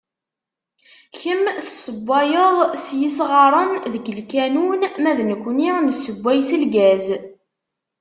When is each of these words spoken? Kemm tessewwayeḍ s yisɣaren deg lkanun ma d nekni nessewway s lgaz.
Kemm 1.19 1.43
tessewwayeḍ 1.65 2.57
s 2.83 2.85
yisɣaren 2.99 3.71
deg 3.93 4.05
lkanun 4.17 4.81
ma 5.01 5.11
d 5.17 5.19
nekni 5.29 5.69
nessewway 5.87 6.39
s 6.49 6.51
lgaz. 6.63 7.07